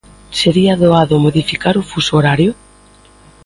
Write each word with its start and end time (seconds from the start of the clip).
Sería 0.39 0.79
doado 0.81 1.15
modificar 1.25 1.75
o 1.77 1.83
fuso 1.89 2.11
horario? 2.17 2.51